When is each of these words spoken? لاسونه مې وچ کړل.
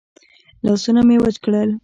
لاسونه 0.65 1.01
مې 1.07 1.15
وچ 1.23 1.35
کړل. 1.43 1.69